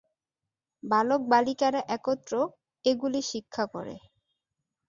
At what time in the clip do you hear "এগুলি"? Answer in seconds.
2.85-3.21